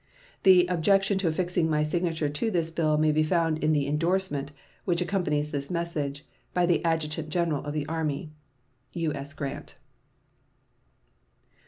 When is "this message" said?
5.51-6.25